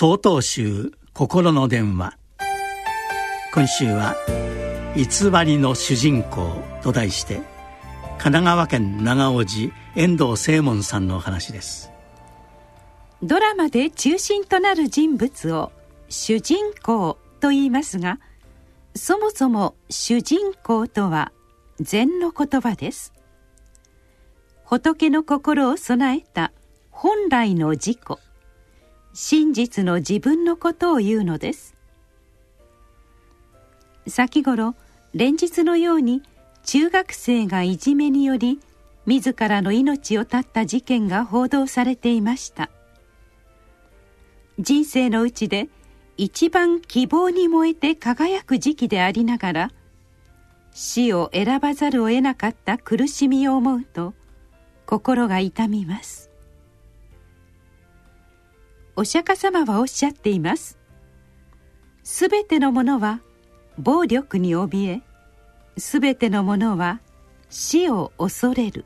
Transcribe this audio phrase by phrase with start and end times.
[0.00, 2.16] 総統集心の電話。
[3.52, 4.16] 今週は
[4.96, 5.04] 「偽
[5.44, 7.42] りの主人公」と題して
[8.16, 11.92] 神奈川県長尾寺遠藤正門さんの話です。
[13.22, 15.70] ドラマで中心となる人物を
[16.08, 18.20] 主人公と言いますが
[18.96, 21.30] そもそも主人公とは
[21.78, 23.12] 禅の言葉です。
[24.64, 26.52] 仏の心を備えた
[26.90, 27.98] 本来の自己
[29.12, 31.74] 真実の自分のことを言うのです。
[34.06, 34.74] 先頃
[35.14, 36.22] 連日のように
[36.64, 38.60] 中学生がいじめにより
[39.06, 42.70] 自らの命を絶った事件が報道されていました。
[44.58, 45.68] 人生のうちで
[46.16, 49.70] 一番希望に燃えて輝く時期でありながら
[50.72, 54.12] 死を選ばざるを得なかった苦しみを思うと
[54.86, 56.29] 心が痛みます。
[59.00, 60.76] お釈迦様はおっしゃっています。
[62.02, 63.22] すべてのものは
[63.78, 65.02] 暴力に怯え
[65.78, 67.00] すべてのものは
[67.48, 68.84] 死を恐れる。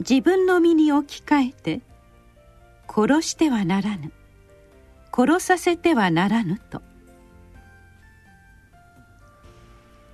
[0.00, 1.80] 自分の身に置き換えて
[2.86, 4.12] 殺してはならぬ。
[5.16, 6.82] 殺させてはならぬと。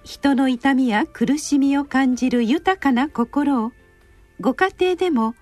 [0.05, 3.73] 人の痛みや苦しみを感じる豊かな心を
[4.41, 5.35] ご家庭でも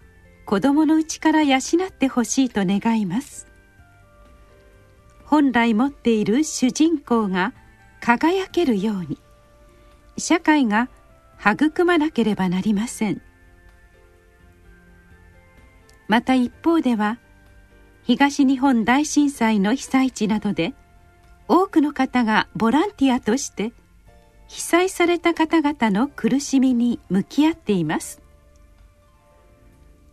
[0.45, 3.47] 子供のうちから養ってほしいと願います。
[5.25, 7.55] 本来持っている主人公が
[8.01, 9.19] 輝けるように。
[10.19, 10.89] 社会が
[11.41, 13.23] 育まなければなりません。
[16.09, 17.19] また一方では
[18.03, 20.75] 東日本大震災の被災地などで
[21.49, 23.73] 多くの方がボランティアとして
[24.49, 28.22] 被災された方々の苦しみに向き合っています。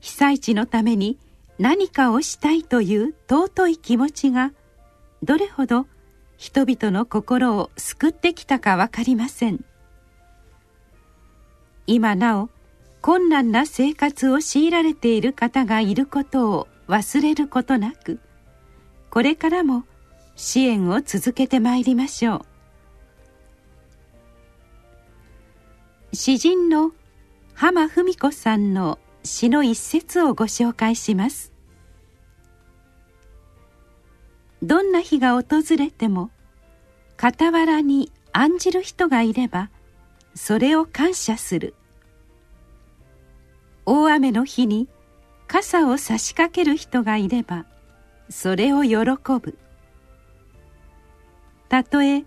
[0.01, 1.17] 被災地のために
[1.57, 4.53] 何かをしたいという尊い気持ちが
[5.23, 5.87] どれほど
[6.37, 9.63] 人々の心を救ってきたか分かりません。
[11.85, 12.49] 今なお
[13.01, 18.19] 困難な生活を強いられている方がいることを忘れることなく
[19.09, 19.83] これからも
[20.35, 22.45] 支援を続けてまいりましょ
[26.11, 26.15] う。
[26.15, 26.91] 詩人の
[27.53, 31.51] 浜文子さんの詩の一節をご紹介します。
[34.61, 35.43] どんな日が訪
[35.77, 36.31] れても
[37.17, 39.69] 傍らに案じる人がいれば
[40.35, 41.75] それを感謝する。
[43.85, 44.87] 大雨の日に
[45.47, 47.65] 傘を差し掛ける人がいれば
[48.29, 48.99] それを喜
[49.41, 49.57] ぶ。
[51.69, 52.25] たとえ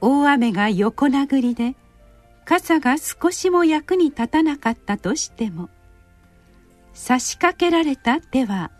[0.00, 1.74] 大雨が横殴りで
[2.44, 5.68] 傘が少しも役に立たなかったとしても
[6.92, 8.70] 差し掛けられた手は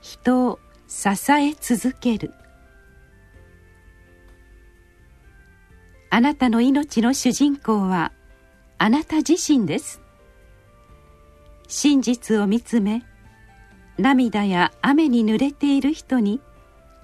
[0.00, 0.58] 人を
[0.88, 2.32] 支え続ける。
[6.10, 8.12] あなたの命の主人公は
[8.78, 10.00] あなた自身です。
[11.68, 13.04] 真実を見つめ
[13.96, 16.40] 涙や雨に濡れている人に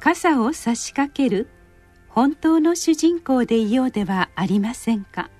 [0.01, 1.49] 傘を差し掛ける
[2.09, 5.31] 本当の主人公でいようではありませんか。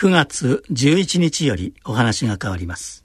[0.00, 3.04] 9月11日よりお話が変わります。